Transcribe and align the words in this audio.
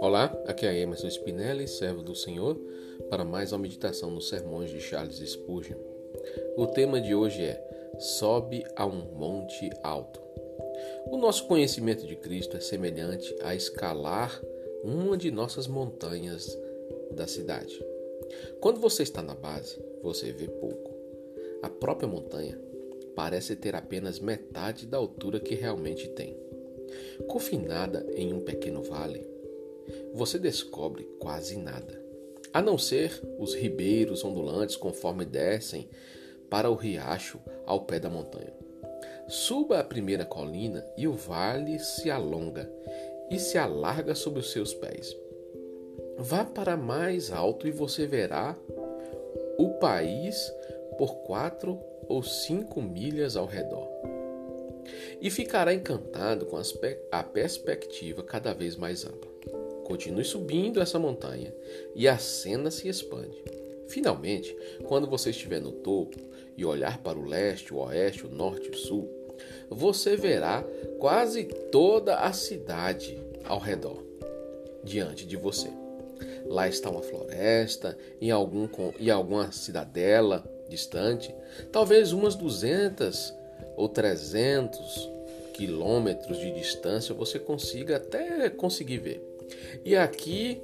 Olá, 0.00 0.26
aqui 0.46 0.66
é 0.66 0.78
Emerson 0.78 1.08
Spinelli, 1.08 1.66
servo 1.66 2.02
do 2.02 2.14
Senhor, 2.14 2.60
para 3.08 3.24
mais 3.24 3.52
uma 3.52 3.58
meditação 3.60 4.10
nos 4.10 4.28
sermões 4.28 4.70
de 4.70 4.80
Charles 4.80 5.16
Spurgeon. 5.16 5.78
O 6.56 6.66
tema 6.66 7.00
de 7.00 7.14
hoje 7.14 7.42
é 7.42 7.92
Sobe 7.98 8.64
a 8.76 8.84
um 8.84 9.14
monte 9.14 9.70
alto. 9.82 10.20
O 11.06 11.16
nosso 11.16 11.46
conhecimento 11.46 12.06
de 12.06 12.16
Cristo 12.16 12.56
é 12.58 12.60
semelhante 12.60 13.34
a 13.42 13.54
escalar 13.54 14.42
uma 14.84 15.16
de 15.16 15.30
nossas 15.30 15.66
montanhas 15.66 16.46
da 17.12 17.26
cidade. 17.26 17.82
Quando 18.60 18.78
você 18.80 19.02
está 19.02 19.22
na 19.22 19.34
base, 19.34 19.78
você 20.02 20.32
vê 20.32 20.48
pouco. 20.48 20.94
A 21.62 21.70
própria 21.70 22.08
montanha 22.08 22.65
parece 23.16 23.56
ter 23.56 23.74
apenas 23.74 24.20
metade 24.20 24.86
da 24.86 24.98
altura 24.98 25.40
que 25.40 25.54
realmente 25.54 26.06
tem. 26.10 26.36
Confinada 27.26 28.06
em 28.14 28.32
um 28.32 28.40
pequeno 28.40 28.82
vale, 28.82 29.26
você 30.12 30.38
descobre 30.38 31.04
quase 31.18 31.56
nada, 31.56 32.00
a 32.52 32.60
não 32.60 32.76
ser 32.76 33.20
os 33.38 33.54
ribeiros 33.54 34.22
ondulantes 34.24 34.76
conforme 34.76 35.24
descem 35.24 35.88
para 36.50 36.70
o 36.70 36.74
riacho 36.74 37.40
ao 37.64 37.80
pé 37.80 37.98
da 37.98 38.10
montanha. 38.10 38.52
Suba 39.28 39.80
a 39.80 39.84
primeira 39.84 40.24
colina 40.24 40.86
e 40.96 41.08
o 41.08 41.12
vale 41.12 41.78
se 41.80 42.10
alonga 42.10 42.70
e 43.30 43.38
se 43.38 43.58
alarga 43.58 44.14
sob 44.14 44.38
os 44.38 44.52
seus 44.52 44.72
pés. 44.72 45.16
Vá 46.16 46.44
para 46.44 46.76
mais 46.76 47.32
alto 47.32 47.66
e 47.66 47.70
você 47.70 48.06
verá 48.06 48.56
o 49.58 49.70
país 49.80 50.52
por 50.96 51.16
quatro 51.24 51.78
ou 52.08 52.22
cinco 52.22 52.80
milhas 52.80 53.36
ao 53.36 53.46
redor. 53.46 53.88
E 55.20 55.30
ficará 55.30 55.74
encantado 55.74 56.46
com 56.46 56.56
a 57.10 57.22
perspectiva 57.22 58.22
cada 58.22 58.52
vez 58.52 58.76
mais 58.76 59.04
ampla. 59.04 59.30
Continue 59.84 60.24
subindo 60.24 60.80
essa 60.80 60.98
montanha 60.98 61.54
e 61.94 62.08
a 62.08 62.18
cena 62.18 62.70
se 62.70 62.88
expande. 62.88 63.42
Finalmente, 63.88 64.56
quando 64.84 65.08
você 65.08 65.30
estiver 65.30 65.60
no 65.60 65.70
topo 65.70 66.18
e 66.56 66.64
olhar 66.64 66.98
para 66.98 67.18
o 67.18 67.24
leste, 67.24 67.72
o 67.72 67.78
oeste, 67.78 68.26
o 68.26 68.28
norte 68.28 68.66
e 68.66 68.70
o 68.70 68.76
sul, 68.76 69.08
você 69.70 70.16
verá 70.16 70.64
quase 70.98 71.44
toda 71.70 72.16
a 72.16 72.32
cidade 72.32 73.18
ao 73.44 73.58
redor, 73.58 74.02
diante 74.82 75.26
de 75.26 75.36
você. 75.36 75.68
Lá 76.46 76.68
está 76.68 76.90
uma 76.90 77.02
floresta 77.02 77.96
em 78.20 78.30
algum 78.30 78.68
e 78.98 79.10
alguma 79.10 79.52
cidadela 79.52 80.44
distante, 80.68 81.34
talvez 81.72 82.12
umas 82.12 82.34
200 82.34 83.34
ou 83.76 83.88
300 83.88 85.10
quilômetros 85.54 86.38
de 86.38 86.52
distância 86.52 87.14
você 87.14 87.38
consiga 87.38 87.96
até 87.96 88.50
conseguir 88.50 88.98
ver. 88.98 89.38
E 89.84 89.96
aqui 89.96 90.60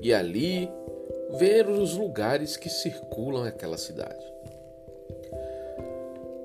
e 0.00 0.12
ali 0.12 0.68
ver 1.38 1.68
os 1.68 1.94
lugares 1.94 2.56
que 2.56 2.68
circulam 2.68 3.44
aquela 3.44 3.78
cidade. 3.78 4.24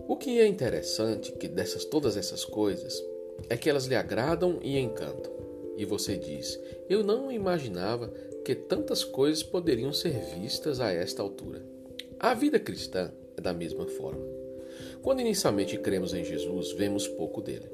O 0.08 0.16
que 0.16 0.40
é 0.40 0.48
interessante 0.48 1.32
que 1.34 1.48
dessas 1.48 1.84
todas 1.86 2.16
essas 2.16 2.46
coisas 2.46 3.04
é 3.50 3.58
que 3.58 3.70
elas 3.70 3.86
lhe 3.86 3.96
agradam 3.96 4.60
e 4.62 4.78
encantam. 4.78 5.32
E 5.76 5.86
você 5.86 6.18
diz: 6.18 6.60
"Eu 6.90 7.04
não 7.04 7.32
imaginava 7.32 8.10
que 8.44 8.56
tantas 8.56 9.04
coisas 9.04 9.44
poderiam 9.44 9.92
ser 9.92 10.18
vistas 10.36 10.80
a 10.80 10.92
esta 10.92 11.22
altura". 11.22 11.77
A 12.20 12.34
vida 12.34 12.60
cristã 12.60 13.12
é 13.38 13.42
da 13.42 13.54
mesma 13.54 13.86
forma. 13.86 14.26
Quando 15.04 15.22
inicialmente 15.22 15.78
cremos 15.78 16.16
em 16.16 16.26
Jesus, 16.26 16.72
vemos 16.72 17.08
pouco 17.08 17.44
dele. 17.44 17.70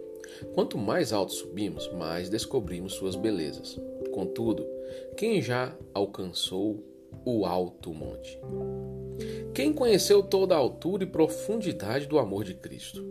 Quanto 0.54 0.78
mais 0.78 1.14
alto 1.14 1.32
subimos, 1.32 1.90
mais 1.94 2.30
descobrimos 2.30 2.94
suas 2.94 3.16
belezas. 3.16 3.80
Contudo, 4.12 4.68
quem 5.16 5.42
já 5.42 5.74
alcançou 5.94 6.84
o 7.24 7.46
alto 7.46 7.94
monte? 7.94 8.38
Quem 9.53 9.72
conheceu 9.72 10.22
toda 10.22 10.56
a 10.56 10.58
altura 10.58 11.03
e 11.03 11.08
profundidade 11.08 12.06
do 12.06 12.20
amor 12.20 12.44
de 12.44 12.53
Cristo, 12.53 13.02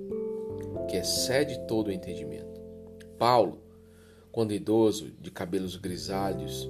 que 0.90 0.98
excede 0.98 1.66
todo 1.66 1.88
o 1.88 1.92
entendimento? 1.92 2.60
Paulo, 3.18 3.58
quando 4.30 4.52
idoso, 4.52 5.10
de 5.18 5.30
cabelos 5.30 5.76
grisalhos, 5.76 6.68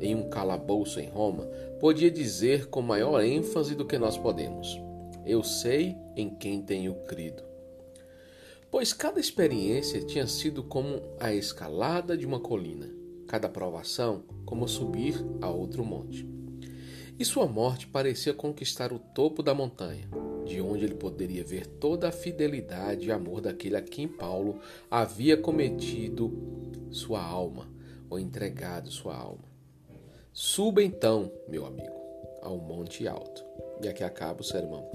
em 0.00 0.14
um 0.14 0.28
calabouço 0.28 1.00
em 1.00 1.08
Roma, 1.08 1.46
podia 1.80 2.10
dizer 2.10 2.66
com 2.66 2.82
maior 2.82 3.22
ênfase 3.22 3.74
do 3.74 3.84
que 3.84 3.98
nós 3.98 4.16
podemos: 4.16 4.80
Eu 5.24 5.42
sei 5.42 5.96
em 6.16 6.30
quem 6.30 6.62
tenho 6.62 6.94
crido. 7.06 7.42
Pois 8.70 8.92
cada 8.92 9.20
experiência 9.20 10.00
tinha 10.00 10.26
sido 10.26 10.62
como 10.62 11.00
a 11.18 11.32
escalada 11.32 12.16
de 12.16 12.26
uma 12.26 12.40
colina 12.40 12.96
cada 13.26 13.48
provação 13.48 14.22
como 14.44 14.68
subir 14.68 15.14
a 15.40 15.50
outro 15.50 15.84
monte. 15.84 16.26
E 17.18 17.24
sua 17.24 17.46
morte 17.46 17.86
parecia 17.86 18.32
conquistar 18.32 18.92
o 18.92 18.98
topo 18.98 19.42
da 19.42 19.54
montanha, 19.54 20.08
de 20.44 20.60
onde 20.60 20.84
ele 20.84 20.94
poderia 20.94 21.42
ver 21.42 21.66
toda 21.66 22.08
a 22.08 22.12
fidelidade 22.12 23.06
e 23.06 23.10
amor 23.10 23.40
daquele 23.40 23.76
a 23.76 23.82
quem 23.82 24.06
Paulo 24.06 24.60
havia 24.90 25.36
cometido 25.36 26.86
sua 26.90 27.22
alma, 27.22 27.68
ou 28.08 28.18
entregado 28.18 28.90
sua 28.90 29.16
alma. 29.16 29.55
Suba 30.38 30.82
então, 30.82 31.32
meu 31.48 31.64
amigo, 31.64 31.96
ao 32.42 32.58
monte 32.58 33.08
alto. 33.08 33.42
E 33.82 33.88
aqui 33.88 34.04
acaba 34.04 34.42
o 34.42 34.44
sermão. 34.44 34.86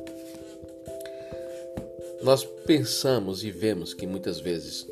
Nós 2.21 2.43
pensamos 2.43 3.43
e 3.43 3.49
vemos 3.49 3.91
que 3.91 4.05
muitas 4.05 4.39
vezes, 4.39 4.87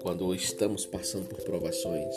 quando 0.00 0.32
estamos 0.36 0.86
passando 0.86 1.26
por 1.26 1.40
provações, 1.40 2.14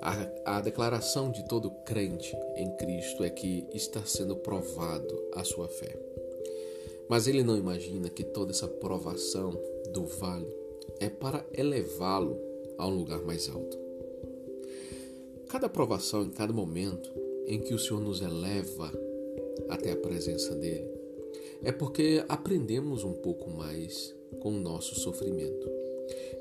a, 0.00 0.56
a 0.56 0.60
declaração 0.62 1.30
de 1.30 1.46
todo 1.46 1.70
crente 1.84 2.34
em 2.56 2.74
Cristo 2.78 3.22
é 3.22 3.28
que 3.28 3.66
está 3.74 4.02
sendo 4.06 4.36
provado 4.36 5.22
a 5.34 5.44
sua 5.44 5.68
fé. 5.68 5.98
Mas 7.10 7.26
ele 7.26 7.42
não 7.42 7.58
imagina 7.58 8.08
que 8.08 8.24
toda 8.24 8.52
essa 8.52 8.66
provação 8.66 9.50
do 9.92 10.06
vale 10.06 10.50
é 10.98 11.10
para 11.10 11.44
elevá-lo 11.52 12.40
a 12.78 12.86
um 12.86 12.96
lugar 12.96 13.20
mais 13.20 13.50
alto. 13.50 13.85
Cada 15.48 15.68
provação, 15.68 16.24
em 16.24 16.30
cada 16.30 16.52
momento 16.52 17.10
em 17.46 17.60
que 17.60 17.72
o 17.72 17.78
Senhor 17.78 18.00
nos 18.00 18.20
eleva 18.20 18.92
até 19.68 19.92
a 19.92 19.96
presença 19.96 20.54
dele, 20.54 20.90
é 21.62 21.70
porque 21.70 22.24
aprendemos 22.28 23.04
um 23.04 23.12
pouco 23.12 23.48
mais 23.48 24.14
com 24.40 24.50
o 24.50 24.60
nosso 24.60 24.94
sofrimento. 24.96 25.70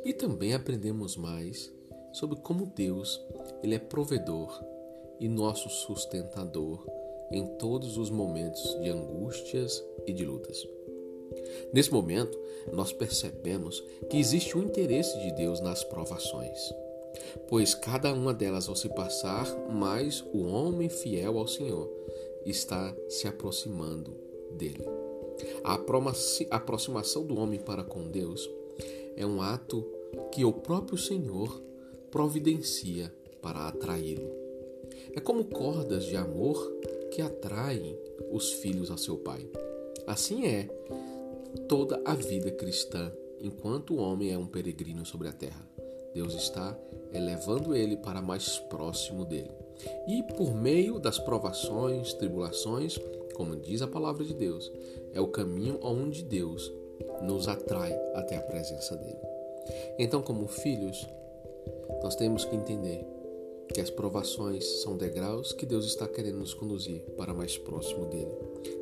E 0.03 0.13
também 0.13 0.53
aprendemos 0.53 1.16
mais 1.16 1.71
sobre 2.13 2.38
como 2.38 2.66
Deus 2.75 3.21
ele 3.61 3.75
é 3.75 3.79
provedor 3.79 4.63
e 5.19 5.27
nosso 5.27 5.69
sustentador 5.69 6.85
em 7.31 7.45
todos 7.57 7.97
os 7.97 8.09
momentos 8.09 8.79
de 8.81 8.89
angústias 8.89 9.83
e 10.05 10.13
de 10.13 10.25
lutas. 10.25 10.67
Nesse 11.73 11.91
momento, 11.91 12.37
nós 12.72 12.91
percebemos 12.93 13.83
que 14.09 14.17
existe 14.17 14.57
um 14.57 14.63
interesse 14.63 15.17
de 15.19 15.31
Deus 15.33 15.59
nas 15.59 15.83
provações, 15.83 16.73
pois 17.48 17.74
cada 17.74 18.14
uma 18.14 18.34
delas, 18.34 18.68
ao 18.68 18.76
se 18.76 18.90
passar, 18.90 19.46
mais 19.70 20.24
o 20.34 20.44
homem 20.44 20.90
fiel 20.90 21.38
ao 21.38 21.48
Senhor 21.48 21.90
está 22.46 22.96
se 23.09 23.28
aproximando 23.28 24.16
dele. 24.52 24.86
A 25.64 25.80
aproximação 26.52 27.26
do 27.26 27.38
homem 27.38 27.59
para 27.59 27.84
com 27.84 28.08
Deus 28.08 28.50
é 29.16 29.26
um 29.26 29.42
ato 29.42 29.86
que 30.31 30.46
o 30.46 30.53
próprio 30.53 30.98
Senhor 30.98 31.62
providencia 32.12 33.14
para 33.42 33.68
atraí-lo. 33.68 34.32
É 35.14 35.20
como 35.20 35.46
cordas 35.46 36.06
de 36.06 36.16
amor 36.16 36.72
que 37.12 37.22
atraem 37.22 37.97
os 38.32 38.52
filhos 38.53 38.92
a 38.92 38.97
seu 38.97 39.18
pai. 39.18 39.47
Assim 40.08 40.46
é 40.46 40.70
toda 41.68 42.02
a 42.06 42.14
vida 42.14 42.52
cristã, 42.52 43.12
enquanto 43.40 43.96
o 43.96 43.97
homem 43.97 44.32
é 44.32 44.38
um 44.38 44.47
peregrino 44.47 45.06
sobre 45.06 45.28
a 45.28 45.34
terra. 45.34 45.74
Deus 46.16 46.34
está 46.34 46.76
elevando 47.14 47.76
ele 47.76 47.97
para 47.97 48.22
mais 48.22 48.58
próximo 48.58 49.26
dele. 49.26 49.52
E 50.08 50.23
por 50.23 50.56
meio 50.56 50.97
das 50.97 51.20
provações, 51.20 52.14
tribulações, 52.14 52.97
como 53.34 53.58
diz 53.58 53.82
a 53.82 53.88
palavra 53.88 54.23
de 54.23 54.34
Deus, 54.34 54.72
é 55.14 55.20
o 55.20 55.28
caminho 55.28 55.78
onde 55.84 56.23
Deus 56.23 56.72
nos 57.22 57.50
atrai 57.50 57.94
até 58.14 58.38
a 58.38 58.41
presença 58.41 58.96
dele. 58.96 59.20
Então, 60.00 60.22
como 60.22 60.47
filhos, 60.47 61.06
nós 62.02 62.16
temos 62.16 62.46
que 62.46 62.56
entender 62.56 63.06
que 63.73 63.82
as 63.82 63.90
provações 63.90 64.64
são 64.82 64.96
degraus 64.96 65.52
que 65.52 65.66
Deus 65.66 65.85
está 65.85 66.08
querendo 66.08 66.40
nos 66.40 66.53
conduzir 66.53 67.02
para 67.18 67.34
mais 67.34 67.58
próximo 67.58 68.06
dele. 68.06 68.32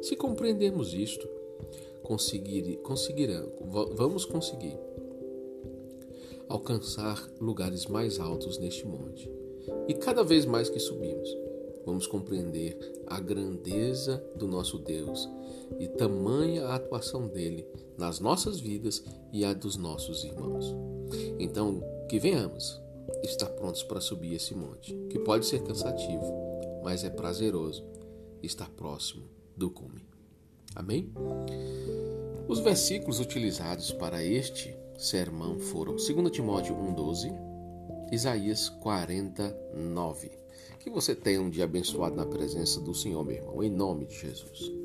Se 0.04 0.16
compreendermos 0.16 0.94
isto, 0.94 1.28
conseguir, 2.04 2.78
conseguirão, 2.78 3.52
vamos 3.96 4.24
conseguir 4.24 4.78
alcançar 6.50 7.22
lugares 7.40 7.86
mais 7.86 8.20
altos 8.20 8.58
neste 8.58 8.86
monte. 8.86 9.30
E 9.88 9.94
cada 9.94 10.24
vez 10.24 10.46
mais 10.46 10.70
que 10.70 10.80
subimos, 10.80 11.30
vamos 11.86 12.08
compreender 12.08 12.78
a 13.08 13.20
grandeza 13.20 14.24
do 14.36 14.48
nosso 14.48 14.78
Deus 14.80 15.30
e 15.80 15.88
tamanha 15.88 16.66
a 16.66 16.76
atuação 16.76 17.28
dele 17.28 17.66
nas 17.98 18.20
nossas 18.20 18.60
vidas 18.60 19.04
e 19.32 19.44
a 19.46 19.54
dos 19.54 19.76
nossos 19.76 20.24
irmãos. 20.24 20.74
Então, 21.40 21.82
que 22.10 22.20
venhamos 22.20 22.82
estar 23.24 23.48
prontos 23.48 23.84
para 23.84 24.02
subir 24.02 24.36
esse 24.36 24.56
monte, 24.56 24.94
que 25.10 25.20
pode 25.20 25.46
ser 25.46 25.64
cansativo, 25.64 26.26
mas 26.84 27.04
é 27.04 27.10
prazeroso 27.10 27.84
estar 28.42 28.70
próximo 28.72 29.24
do 29.56 29.70
cume. 29.70 30.06
Amém? 30.76 31.12
Os 32.48 32.60
versículos 32.60 33.20
utilizados 33.20 33.92
para 33.92 34.24
este 34.24 34.76
sermão 34.98 35.60
foram 35.60 35.96
2 35.96 36.32
Timóteo 36.32 36.76
1,12, 36.76 37.34
Isaías 38.12 38.70
49. 38.70 40.32
Que 40.80 40.90
você 40.90 41.16
tenha 41.16 41.42
um 41.42 41.50
dia 41.50 41.64
abençoado 41.64 42.16
na 42.16 42.26
presença 42.26 42.80
do 42.82 42.94
Senhor, 42.94 43.24
meu 43.24 43.36
irmão, 43.36 43.64
em 43.64 43.70
nome 43.70 44.06
de 44.06 44.16
Jesus. 44.16 44.83